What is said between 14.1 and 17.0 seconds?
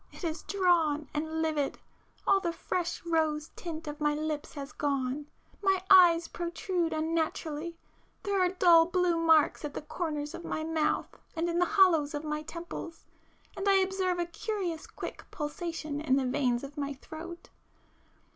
a curious quick pulsation in the [p 421] veins of my